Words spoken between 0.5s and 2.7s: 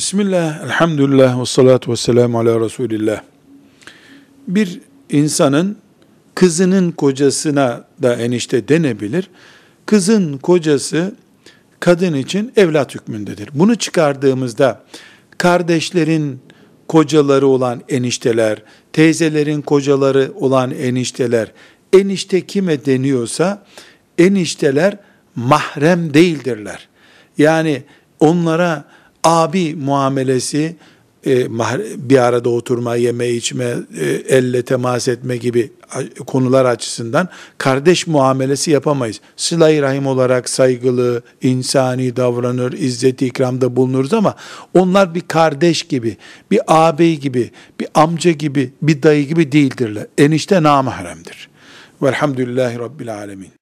elhamdülillah ve salatu ve selamu ala